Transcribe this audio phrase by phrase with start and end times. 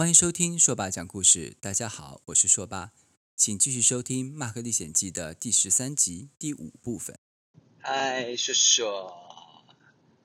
[0.00, 1.58] 欢迎收听硕爸讲故事。
[1.60, 2.92] 大家好，我是硕爸，
[3.36, 7.18] 请继续收听《马克历险记》的第十三集第五部分。
[7.80, 9.14] 嗨，硕硕，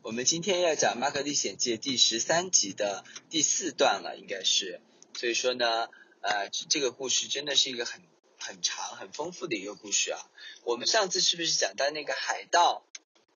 [0.02, 4.80] 我们今天要讲《马克历险记》第十三集的第四段了，应该是。
[5.14, 5.90] 所以说呢，
[6.22, 8.02] 呃，这个故事真的是一个很
[8.40, 10.22] 很长、很丰富的一个故事啊。
[10.64, 12.86] 我们上次是不是讲到那个海盗？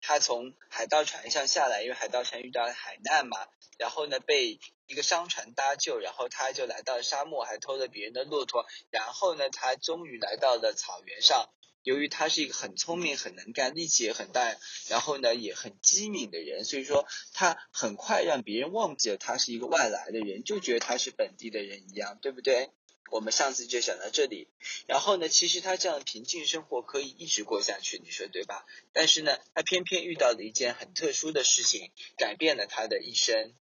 [0.02, 3.38] 他从海盗船上下来，因为海盗船遇到了海难嘛，
[3.78, 11.50] 然后呢被一个商船搭救，然后他就来到沙漠，还偷了别人的骆驼，然后呢他终于来到了草原上。
[11.84, 14.58] 由于他是一个很聪明、很能干、力气也很大，
[14.90, 22.70] 然后呢也很机敏的人，所以说他很快让别人忘记了他是一个外来的人，就觉得他是本地的人一样，对不对？
[23.12, 24.48] 我们上次就讲到这里，
[24.88, 28.66] 然后呢，其实他这样平静生活可以一直过下去，你说对吧？
[28.94, 33.56] 但是呢，他偏偏遇到了一件很特殊的事情，改变了他的一生。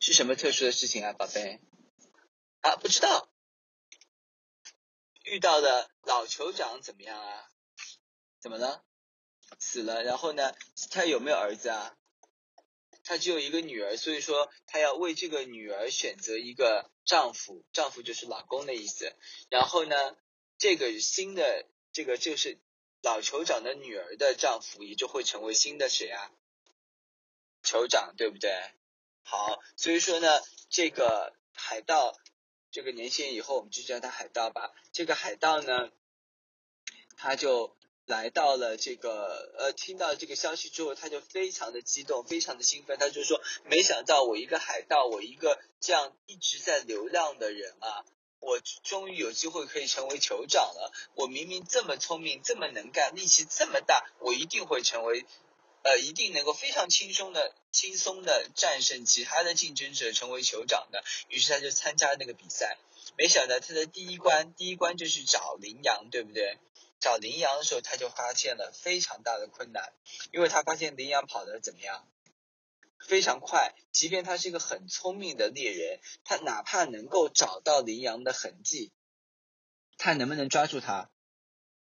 [0.00, 1.60] 是什么特殊的事情啊，宝贝？
[2.60, 3.28] 啊，不知道。
[5.24, 7.50] 遇到的老酋长怎么样啊？
[8.40, 8.84] 怎么了？
[9.58, 10.02] 死了。
[10.04, 10.54] 然后呢，
[10.90, 11.96] 他有没有儿子啊？
[13.08, 19.14] 他只有一个女儿，所以说他要为这个女儿选择一个丈夫，丈夫就是老公的意思。
[19.48, 19.94] 然后呢，
[20.58, 22.58] 这个新的这个就是
[23.02, 26.32] 老酋长的女儿的丈夫，也就会成为新的谁啊？
[27.62, 28.50] 酋长，对不对？
[29.22, 32.18] 好，所以说呢，这个海盗，
[32.72, 34.74] 这个年轻人以后我们就叫他海盗吧。
[34.90, 35.92] 这个海盗呢，
[37.16, 37.75] 他就。
[38.06, 42.96] 来到了这个呃，听到这个消息之后，他就非常的激动，非常的兴奋。
[42.98, 48.04] 他就说：“没想到我一个海盗，我一个这样一直在流浪的人啊，
[48.38, 50.92] 我终于有机会可以成为酋长了。
[51.16, 55.26] 我明明这么聪明，这么能干，力气这么大，我一定会成为，
[55.82, 61.02] 呃，一定能够非常轻松的、轻松的战胜其他的竞争者，成为酋长的。
[61.28, 62.78] 于是他就参加那个比赛。
[63.18, 66.58] 没想到他的第一关，第一关就是找羚羊，对不对？”
[66.98, 69.92] 找羚羊的时候，他就发现了非常大的困难，
[70.32, 72.08] 因为他发现羚羊跑得怎么样？
[73.06, 73.74] 非常快。
[73.92, 78.92] 即便他是一个很聪明的猎人，他哪怕能够找到羚羊的痕迹，
[79.98, 81.10] 他能不能抓住它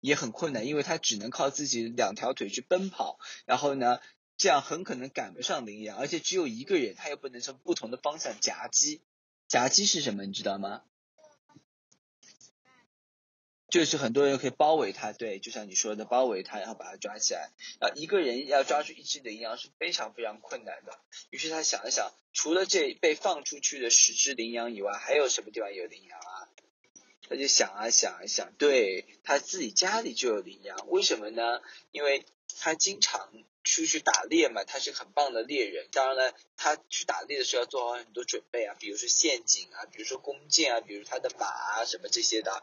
[0.00, 3.19] 也很困难，因为他只能靠自己两条腿去奔跑。
[3.44, 4.00] 然后呢，
[4.36, 9.02] 这样很可能赶不上羚羊，而且只有一个人，他又不能从不同的方向夹击。
[9.48, 10.24] 夹击是什么？
[10.24, 10.84] 你知道吗？
[13.72, 17.52] 就是很多人可以包围他，对，就像你说的，包围他，然后把他抓起来。
[17.80, 20.98] 啊，一个人要抓住一只羚羊是非常非常困难的。
[21.30, 26.52] 于是他想了想，除了这被放出去的十只羚羊以外，还有什么地方有羚羊啊？
[27.26, 31.62] 他就想啊想啊想，对，他自己家里就有羚羊，为什么呢？
[31.92, 32.26] 因为
[32.60, 33.32] 他经常
[33.64, 35.88] 出去打猎嘛，他是很棒的猎人。
[35.92, 42.62] 当然了，他去打猎的时候要做好很多准备啊，比如说陷阱啊，比如说弓箭啊，比如他的马啊什么这些的。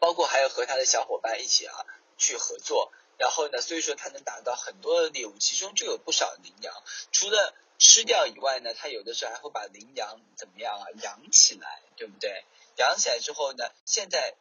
[0.00, 6.74] 包括还有和他的小伙伴一起啊去合作，然后呢，所以说他能打到很多的猎物，其中就有不少羚羊。
[7.12, 12.44] 除了吃掉以外呢，他有的时候还会把羚羊怎么样啊养起来，对不对？
[12.76, 14.34] 养起来之后呢，现在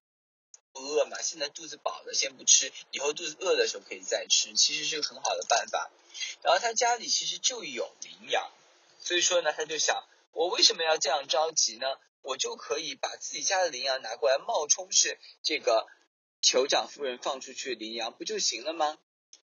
[0.74, 5.90] 不饿嘛，现在肚子饱了，先不吃，以后肚子饿的时候可以再吃，其实是个很好的办法。
[6.41, 8.52] 然后他家里其实就有羚羊，
[9.00, 11.88] 所以说呢，他就想，我为什么要这样着急呢？
[12.21, 15.88] 我就可以把自己家的羚羊拿过来，冒充是这个
[16.41, 18.97] 酋长夫人放出去的羚羊，不就行了吗？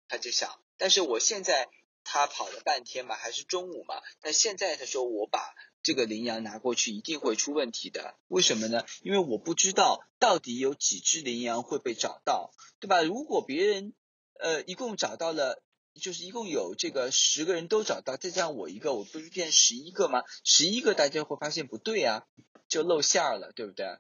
[0.06, 1.68] 他就想，但是我现在
[2.04, 8.16] 他跑了半天嘛，还是中午嘛，但现在他说我把这个羚羊拿过去，一定会出问题的。
[8.28, 8.86] 为什么呢？
[9.02, 13.02] 因为我不知道到底有几只羚羊会被找到，对吧？
[13.02, 13.92] 如果别人
[14.38, 15.62] 呃一共找到了。
[15.98, 20.22] 就是一共有这个十个人都找到，再加上我一个，我不是变十一个吗？
[20.44, 22.26] 十一个大家会发现不对啊，
[22.68, 23.98] 就露馅了，对不对？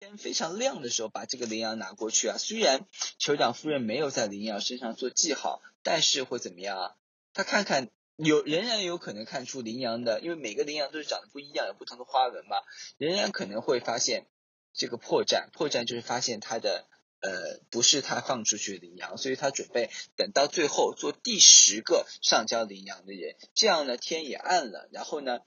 [0.00, 2.86] 天非常亮的时候把这个羚羊拿过去啊，虽然
[3.18, 6.94] 酋长夫人没有在羚羊身上做记号，但是会怎么样啊？
[7.32, 12.58] 他看看有仍然有可能看出羚羊的，因为每个羚羊都是长得不一样，有不同的花纹嘛，
[12.96, 14.26] 仍然可能会发现
[14.72, 16.86] 这个破绽，破绽就是发现它的。
[17.20, 25.40] 呃，不是他放出去的羚羊，所以他准备等到最后做第十个上交羚羊的人，这样呢天也暗了，然后呢，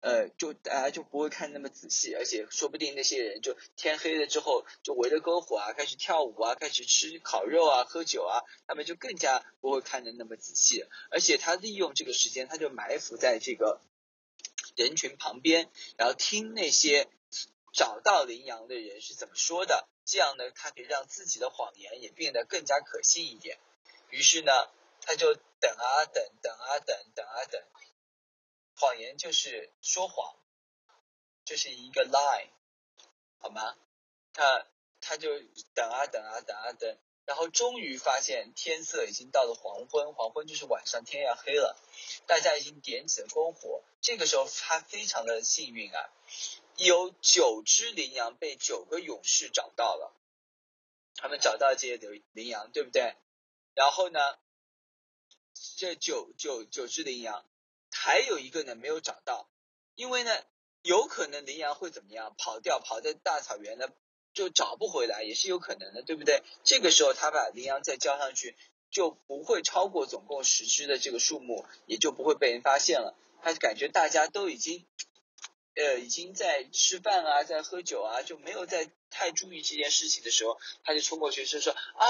[0.00, 13.80] 呃，就大家就不会看那么仔细，而且说不定那些人就天黑了之后就围着篝火啊，开始跳舞啊，开始吃烤肉啊，喝酒啊，他们就更加不会看的那么仔细，而且他利用这个时间，他就埋伏在这个
[14.76, 17.08] 人群旁边，然后听那些
[17.72, 19.88] 找到羚羊的人是怎么说的。
[20.08, 23.58] 这样呢，他可以让自己的谎言也变得更加可信一点。
[24.08, 24.50] 于是呢，
[25.02, 27.62] 他就等啊等，等啊等，等啊等。
[28.74, 30.34] 谎言就是说谎，
[31.44, 32.48] 就是一个 lie，
[33.38, 33.76] 好吗？
[34.32, 34.66] 他
[35.02, 35.28] 他就
[35.74, 41.76] 等啊等啊等啊等，然后终于发现天色已经到了黄昏，黄昏就是晚上，天要黑了，
[42.26, 43.84] 大家已经点起了篝火。
[44.00, 46.10] 这个时候他非常的幸运啊，
[46.78, 50.14] 有九只羚羊被九个勇士找到了，
[51.16, 53.16] 他们找到这些羚羚羊，对不对？
[53.74, 54.20] 然后呢，
[55.76, 57.44] 这九九九只羚羊，
[57.90, 59.48] 还有一个呢没有找到，
[59.96, 60.30] 因为呢
[60.82, 63.88] 有可能羚羊会怎么样跑掉，跑在大草原呢
[64.32, 66.44] 就找不回来，也是有可能的，对不对？
[66.62, 68.56] 这个时候他把羚羊再交上去，
[68.88, 73.16] 就不会超过总共十只的这个数目，也就不会被人发现了。
[73.42, 74.84] 他感觉大家都已经，
[75.78, 82.06] 呃，已经在吃饭啊，在喝酒啊，就没有在太注意这件事情的时候，他就冲过去就说：“啊，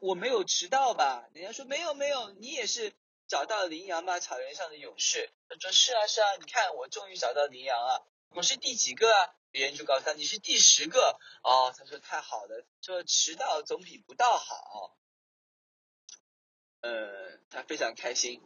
[0.00, 2.94] 我没有迟到吧？”人家说：“没有，没有，你也是
[3.28, 4.18] 找到羚羊吗？
[4.18, 8.00] 草原上的勇士。”他说：“是啊，是啊，你看我终于找到羚羊啊！
[8.30, 14.96] 我是第几个啊？”别人就告诉他：“你是第十个。”哦，他说：“太好了，说迟到总比不到好。”
[16.80, 18.40] 呃，他非常开心。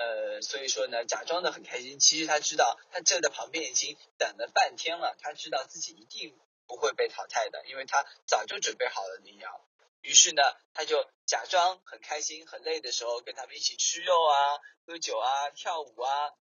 [0.00, 9.60] 呃，所以说呢，假装的很开心，其实他知道，他站在旁边已经等了半天了，他知道自己一定不会被淘汰的，因为他早就准备好了羚羊。
[10.00, 10.42] 于是呢，
[10.72, 14.56] 他就假装很开心、很累的时候，跟他们一起吃肉啊、
[14.86, 16.32] 喝酒啊、跳舞啊，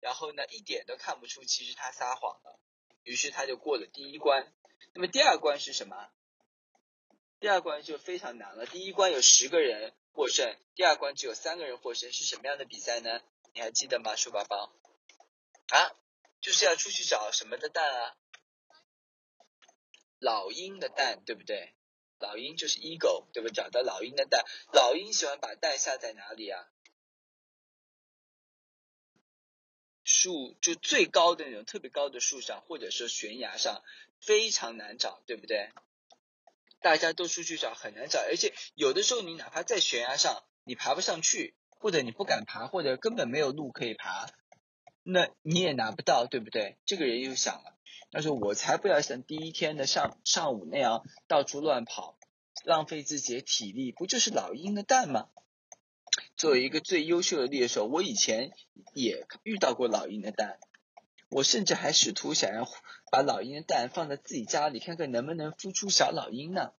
[0.00, 2.60] 然后呢，一点都看不出其实他撒谎了。
[3.02, 4.52] 于是他就过了第一关。
[4.92, 6.10] 那么第二关是什么？
[7.40, 8.66] 第二关就非常难了。
[8.66, 9.94] 第一关有十个人。
[10.16, 13.20] 获胜，第二关只有三个人获胜，是什么样的比赛呢？
[13.52, 14.72] 你还记得吗，书包包？
[15.68, 15.92] 啊，
[16.40, 18.16] 就是要出去找什么的蛋啊？
[20.18, 21.74] 老鹰的蛋，对不对？
[22.18, 23.52] 老鹰就是 eagle，对不对？
[23.52, 24.42] 找到老鹰的蛋，
[24.72, 26.66] 老鹰喜欢把蛋下在哪里啊？
[30.02, 33.84] 树就最高的那种特别高的树上，或者说悬崖上，
[34.22, 35.70] 非常难找，对不对？
[36.86, 44.28] 大家都出去找，很难找，而且有的时候你哪怕在悬崖上，你爬不上去，或者你不敢爬，或者根本没有路可以爬，
[45.02, 46.76] 那你也拿不到，对不对？
[46.84, 47.76] 这个人又想了，
[48.12, 52.16] 他说：“我才不要像第一天的上上午那样到处乱跑，
[52.64, 55.26] 浪费自己的体力，不就是老鹰的蛋吗？”
[56.38, 58.52] 作为一个最优秀的猎手，我以前
[58.94, 60.60] 也遇到过老鹰的蛋。
[61.28, 62.68] 我甚至还试图想要
[63.10, 66.72] 把老鹰的蛋放在自己家里，看看能不能孵出小老鹰呢？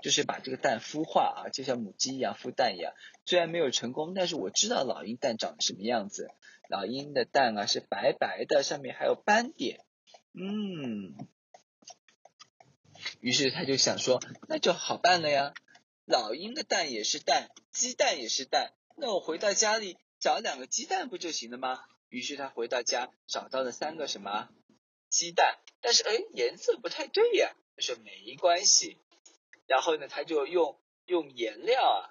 [0.00, 2.92] 就是把这个蛋孵化啊，就像母鸡一样孵蛋一样。
[3.26, 6.30] 虽然没有成功，但是我知道老鹰蛋长什么样子。
[6.68, 9.84] 老鹰的蛋啊是白白的，上面还有斑点。
[10.34, 11.16] 嗯，
[13.20, 15.52] 于是他就想说，那就好办了呀。
[16.04, 21.80] 老鹰的蛋也是蛋，鸡蛋也是蛋，那我回到家里找两个鸡蛋不就行了吗？
[22.08, 24.48] 于是他回到家，找到了三个什么
[25.10, 27.54] 鸡蛋，但是哎，颜色不太对呀。
[27.76, 28.96] 他说没关系，
[29.66, 32.10] 然后呢，他就用用颜料啊，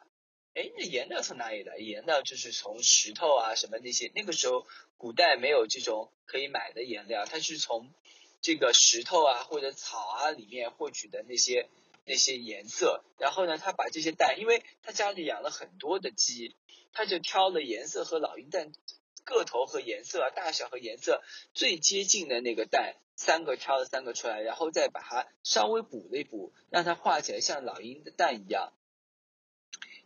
[0.54, 1.78] 哎，那颜料从哪里来？
[1.78, 4.66] 颜料就是从石头啊什么那些，那个时候
[4.98, 7.92] 古代没有这种可以买的颜料，他是从
[8.42, 11.68] 这个石头啊或者草啊里面获取的那些
[12.06, 13.04] 那些颜色。
[13.18, 16.56] 然后呢，他把这些蛋，因为他家里养了很多的鸡，
[16.94, 18.72] 他就挑了颜色和老鹰蛋。
[19.28, 21.22] 个头和颜色、大小和颜色
[21.54, 28.72] 最接近的那个蛋，三个挑了三个出来，然后再把它稍微补了一补，让它画起来像老鹰的蛋一样。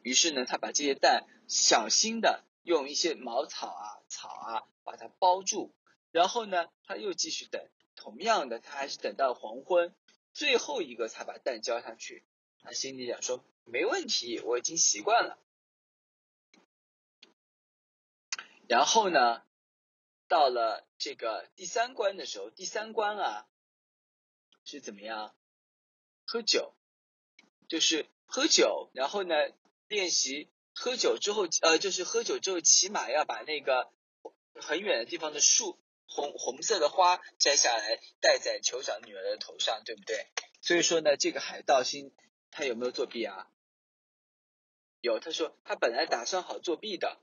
[0.02, 5.72] 于是呢，他把这些蛋小心的用一些茅草啊、草啊把它包住，
[6.12, 7.64] 然后呢，他又继续等，
[7.96, 9.94] 同样的，他还是等到黄昏，
[10.34, 12.24] 最后一个才把蛋交上去。
[12.64, 15.38] 他心里想说：没问题，我已经习惯了。
[18.72, 19.44] 然后呢，
[20.30, 23.46] 到了这个第三关的时候，第三关啊
[24.64, 25.36] 是怎么样？
[26.24, 26.74] 喝酒，
[27.68, 28.90] 就是喝酒。
[28.94, 29.36] 然后呢，
[29.90, 33.92] 练习喝酒之后，呃，就是喝酒之后，起码要把那个
[34.56, 40.28] 很远的地方的树红红色的花摘下来，戴在酋长女儿的头上，对不对？
[40.62, 42.16] 所以说呢，这个海盗星
[42.52, 43.52] 他有没有作弊啊？
[45.02, 47.20] 有，他说他本来打算好作弊的。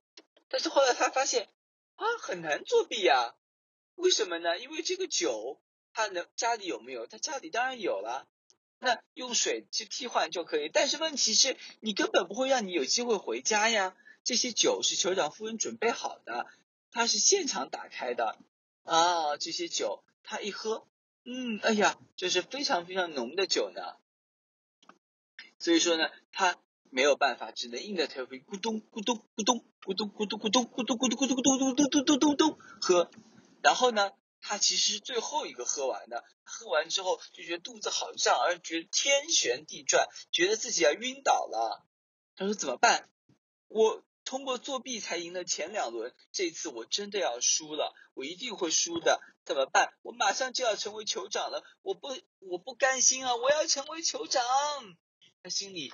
[0.49, 1.49] 但是后来他发现
[1.97, 3.35] 啊，很难作弊呀，
[3.97, 4.59] 为什么呢？
[4.59, 5.61] 因为这个酒，
[5.93, 7.07] 他能家里有没有？
[7.07, 8.27] 他家里当然有了，
[8.79, 10.71] 那用水去替换就可以。
[10.73, 13.97] 但是问题是，你根本不会让你有机会回家呀。
[14.25, 16.47] 这些酒是酋长夫人准备好的，
[16.91, 18.39] 他是现场打开的
[18.85, 19.37] 啊。
[19.37, 20.87] 这些酒他一喝，
[21.25, 23.97] 嗯，哎呀，这是非常非常浓的酒呢。
[25.59, 26.59] 所以说呢，他。
[26.91, 33.11] 没有办法，只能硬着头皮咕咚咕咚咕咚咕咚咕咚咕咚咕咚咕咚咕咚咕咚咕咚咕咚咕咚咚喝。
[33.63, 36.25] 然后呢，他其实是最后一个喝完的。
[36.45, 41.85] 喝完之后就觉得肚子好胀，而觉得天旋地转，觉得自己要晕倒了。
[42.37, 43.11] 他说怎么办？
[43.69, 49.21] 我通过作弊才赢了前两轮，这一次我真的要输了，我一定会输的。
[49.45, 49.93] 怎么办？
[50.03, 53.35] 我马上就要成为酋长了，我不，我不甘心啊！
[53.37, 54.43] 我要成为酋长。
[55.43, 55.93] 他心里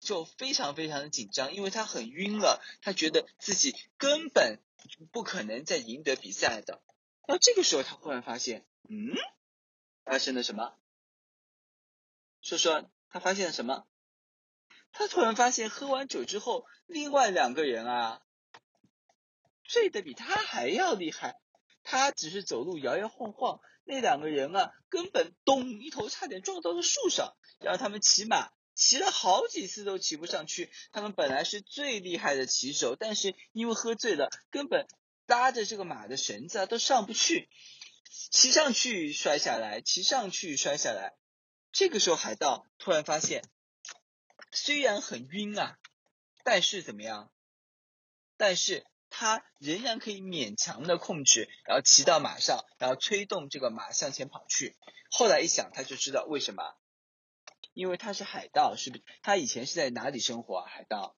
[0.00, 4.60] 就非常非常的紧张，因为他很晕了，他觉得自己根本
[5.12, 6.82] 不可能再赢得比赛的。
[7.26, 9.14] 那这个时候，他忽然发现，嗯，
[10.04, 10.74] 发生了什么？
[12.40, 13.86] 说说他发现了什么？
[14.92, 18.22] 他突然发现，喝完酒之后，另外两个人啊，
[19.64, 21.40] 醉得比他还要厉害。
[21.82, 30.70] 他只是走路摇摇晃晃，那两个人啊，根本咚一头差点撞到了树上，然后他们骑马骑了好几次都骑不上去。
[30.92, 34.86] 他们本来是最厉害的骑手，但是因为喝醉了，根本
[35.26, 37.48] 拉着这个马的绳子啊都上不去，
[38.30, 41.14] 骑上去摔下来，骑上去摔下来。
[41.72, 43.42] 这个时候，海盗突然发现，
[44.52, 45.78] 虽然很晕啊，
[46.44, 47.32] 但是怎么样？
[48.36, 48.86] 但是。
[49.08, 54.76] 他仍然可以勉强的控制，然后骑到马上，然后催动这个马向前跑去。
[55.10, 56.74] 后来一想，他就知道为什么，
[57.76, 59.04] 因为他是海盗，是不是？
[59.20, 60.66] 他以前是在哪里生活啊？
[60.66, 61.14] 海盗，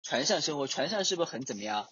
[0.00, 1.88] 船上生活，船上是不是很怎么样？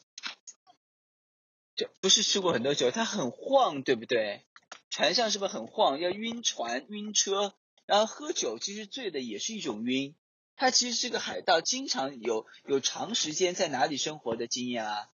[1.75, 4.47] 就不是吃过很多酒，他很晃，对不对？
[4.91, 5.99] 船上是不是很晃？
[5.99, 10.15] 要晕船、晕车，然后喝酒，其实醉的也是一种晕。
[10.55, 15.09] 他其实是个海盗，经常有有长时间在哪里生活的经验啊，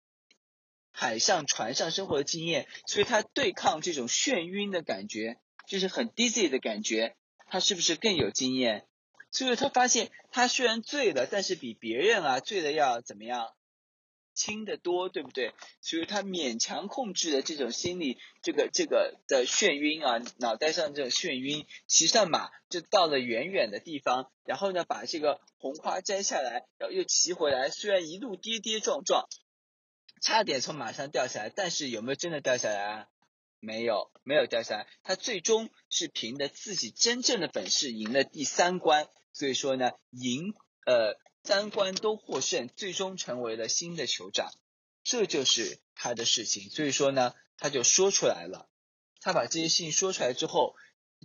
[0.90, 5.38] 海上船上生活的经验，所以他对抗这种眩晕的感觉，
[5.68, 7.16] 就是很 dizzy 的感觉，
[7.46, 8.86] 他是不是更有经验？
[9.30, 13.54] 所以他发现，他虽然醉了，但是比别人啊醉的要怎么样？
[14.32, 15.54] 轻得多，对不对？
[15.80, 27.70] 所以他勉强控制了这种心理，这个这个的眩晕啊，脑袋上这种眩晕，骑上马就到了远远的地方，然后呢，把这个红花摘下来，然后又骑回来。
[27.70, 29.28] 虽然一路跌跌撞撞，
[30.20, 33.08] 差点从马上掉下来，但是有没有真的掉下来啊？
[33.64, 34.86] 没有，没有掉下来。
[35.02, 39.08] 他最终是凭着自己真正的本事赢了第三关。
[39.32, 40.54] 所以说呢，赢
[40.86, 41.18] 呃。
[41.46, 44.50] 三关都获胜，最终成为了新的酋长，
[45.02, 46.70] 这就是他的事情。
[46.70, 48.66] 所以说呢，他就说出来了。
[49.20, 50.74] 他把这些事情说出来之后，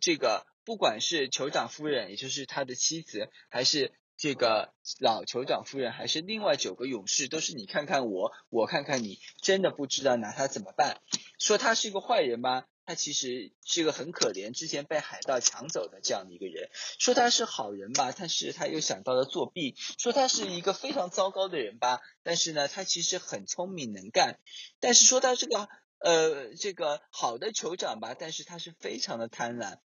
[0.01, 10.99] 这个不管是酋长夫人，也就是他的妻子，还是这个老酋长夫人，还是另外九个勇士，都是你看看我，我看看你，真的不知道拿他怎么办。
[11.39, 12.65] 说他是一个坏人吗？
[12.85, 16.69] 他其实是一个很可怜，之前被海盗抢走的这样的一个人。
[16.97, 19.75] 说他是好人吧，但是他又想到了作弊。
[19.97, 24.37] 说他是一个非常糟糕的人吧，但是呢，他其实很聪明能干。
[24.81, 29.77] 但是说他是个呃这个好的酋长吧，但是他是非常的贪婪。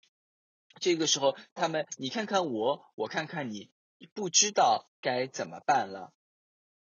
[0.81, 3.71] 这个时候，他们你看看我，我看看你，
[4.15, 6.13] 不知道该怎么办了。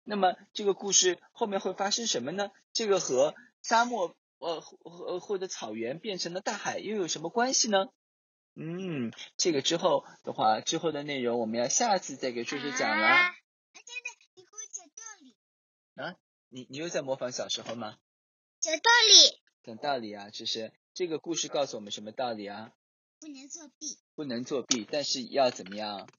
[0.04, 2.52] 那么这个故事后面会发生什么呢？
[2.74, 4.16] 这个和沙漠。
[4.44, 7.90] 呃，或或者草原变成了大海，又有什么关系呢？
[8.56, 13.06] 嗯，这个之后的话，之后的内容我们要下次再给叔叔讲了。
[13.06, 13.36] 啊，
[13.76, 15.36] 真的，你给我讲道理。
[15.94, 16.18] 啊，
[16.50, 18.00] 你你又在模仿小时候吗？
[18.60, 19.40] 讲道理。
[19.62, 22.74] 讲道理啊，就是这个故事告诉我们什么道理啊？
[23.20, 24.00] 不能作弊。
[24.16, 26.10] 不能作弊，但是要怎么样？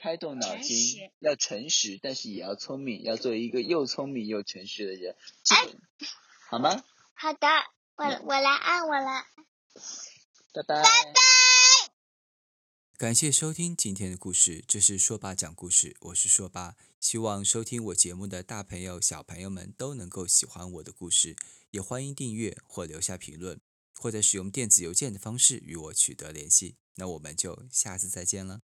[0.00, 1.10] 开动脑筋，诚。
[1.20, 5.16] 要诚实，但是也要聪明，要做一个又聪明又诚实的人。
[5.44, 6.06] 这个，哎，
[6.50, 6.84] 好吗？
[7.14, 7.48] 好的，
[7.96, 9.24] 我我来按我来，
[10.52, 10.82] 拜拜。
[10.82, 10.88] 拜拜。
[12.96, 16.76] 感谢收听今天的故事，这是说爸讲故事，我是说爸。
[16.98, 21.36] 希望收听我节目的大朋友、小朋友们都能够喜欢我的故事，
[21.70, 23.60] 也欢迎订阅或留下评论，
[23.94, 26.76] 或者使用电子邮件的方式与我取得联系。
[26.96, 28.62] 那我们就下次再见了。